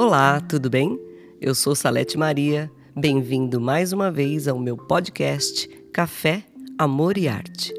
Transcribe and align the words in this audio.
Olá, 0.00 0.40
tudo 0.40 0.70
bem? 0.70 0.96
Eu 1.40 1.56
sou 1.56 1.74
Salete 1.74 2.16
Maria. 2.16 2.70
Bem-vindo 2.96 3.60
mais 3.60 3.92
uma 3.92 4.12
vez 4.12 4.46
ao 4.46 4.56
meu 4.56 4.76
podcast 4.76 5.66
Café, 5.92 6.46
Amor 6.78 7.18
e 7.18 7.26
Arte. 7.26 7.74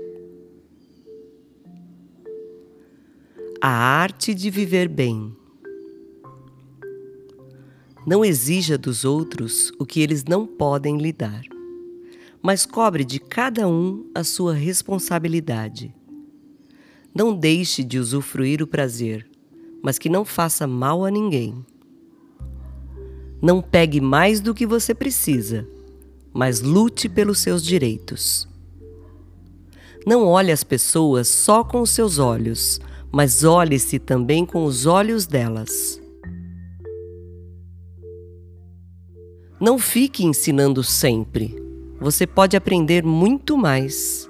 A 3.61 3.69
arte 3.69 4.33
de 4.33 4.49
viver 4.49 4.89
bem. 4.89 5.33
Não 8.05 8.25
exija 8.25 8.77
dos 8.77 9.05
outros 9.05 9.71
o 9.79 9.85
que 9.85 10.01
eles 10.01 10.25
não 10.25 10.45
podem 10.45 10.97
lhe 10.97 11.13
dar, 11.13 11.43
mas 12.41 12.65
cobre 12.65 13.05
de 13.05 13.21
cada 13.21 13.65
um 13.65 14.11
a 14.13 14.25
sua 14.25 14.53
responsabilidade. 14.53 15.95
Não 17.15 17.33
deixe 17.33 17.81
de 17.81 17.97
usufruir 17.97 18.61
o 18.61 18.67
prazer, 18.67 19.25
mas 19.81 19.97
que 19.97 20.09
não 20.09 20.25
faça 20.25 20.67
mal 20.67 21.05
a 21.05 21.09
ninguém. 21.09 21.65
Não 23.41 23.61
pegue 23.61 24.01
mais 24.01 24.41
do 24.41 24.53
que 24.53 24.65
você 24.65 24.93
precisa, 24.93 25.67
mas 26.33 26.61
lute 26.61 27.07
pelos 27.07 27.39
seus 27.39 27.63
direitos. 27.63 28.47
Não 30.05 30.25
olhe 30.25 30.51
as 30.51 30.63
pessoas 30.63 31.27
só 31.27 31.63
com 31.63 31.81
os 31.81 31.91
seus 31.91 32.19
olhos, 32.19 32.79
mas 33.11 33.43
olhe-se 33.43 33.99
também 33.99 34.45
com 34.45 34.65
os 34.65 34.85
olhos 34.85 35.25
delas. 35.25 36.01
Não 39.59 39.77
fique 39.77 40.25
ensinando 40.25 40.83
sempre. 40.83 41.55
Você 41.99 42.25
pode 42.25 42.55
aprender 42.55 43.03
muito 43.03 43.57
mais. 43.57 44.29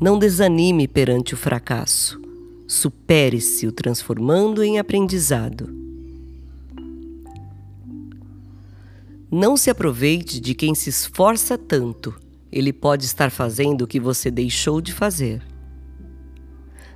Não 0.00 0.18
desanime 0.18 0.88
perante 0.88 1.34
o 1.34 1.36
fracasso. 1.36 2.20
Supere-se 2.66 3.66
o 3.66 3.72
transformando 3.72 4.62
em 4.62 4.78
aprendizado. 4.78 5.79
Não 9.32 9.56
se 9.56 9.70
aproveite 9.70 10.40
de 10.40 10.54
quem 10.54 10.74
se 10.74 10.90
esforça 10.90 11.56
tanto. 11.56 12.18
Ele 12.50 12.72
pode 12.72 13.04
estar 13.04 13.30
fazendo 13.30 13.82
o 13.82 13.86
que 13.86 14.00
você 14.00 14.28
deixou 14.28 14.80
de 14.80 14.92
fazer. 14.92 15.40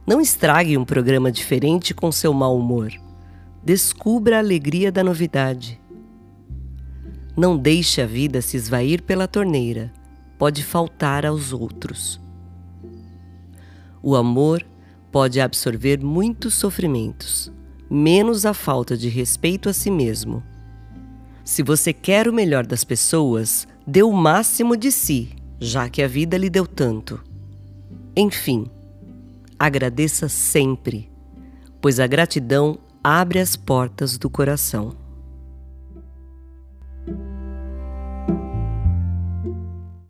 Não 0.04 0.20
estrague 0.20 0.76
um 0.76 0.84
programa 0.84 1.30
diferente 1.30 1.94
com 1.94 2.10
seu 2.10 2.34
mau 2.34 2.58
humor. 2.58 2.92
Descubra 3.64 4.36
a 4.36 4.38
alegria 4.40 4.90
da 4.90 5.04
novidade. 5.04 5.80
Não 7.36 7.56
deixe 7.56 8.02
a 8.02 8.06
vida 8.06 8.42
se 8.42 8.56
esvair 8.56 9.02
pela 9.02 9.28
torneira. 9.28 9.92
Pode 10.36 10.64
faltar 10.64 11.24
aos 11.24 11.52
outros. 11.52 12.20
O 14.02 14.16
amor 14.16 14.66
pode 15.12 15.40
absorver 15.40 16.02
muitos 16.02 16.54
sofrimentos, 16.54 17.52
menos 17.88 18.44
a 18.44 18.52
falta 18.52 18.96
de 18.96 19.08
respeito 19.08 19.68
a 19.68 19.72
si 19.72 19.88
mesmo. 19.88 20.42
Se 21.44 21.62
você 21.62 21.92
quer 21.92 22.26
o 22.26 22.32
melhor 22.32 22.66
das 22.66 22.84
pessoas, 22.84 23.68
dê 23.86 24.02
o 24.02 24.12
máximo 24.12 24.76
de 24.76 24.90
si, 24.90 25.30
já 25.60 25.88
que 25.88 26.02
a 26.02 26.08
vida 26.08 26.36
lhe 26.38 26.48
deu 26.48 26.66
tanto. 26.66 27.20
Enfim, 28.16 28.66
Agradeça 29.58 30.28
sempre, 30.28 31.08
pois 31.80 32.00
a 32.00 32.06
gratidão 32.06 32.78
abre 33.02 33.38
as 33.38 33.54
portas 33.54 34.18
do 34.18 34.28
coração. 34.28 34.92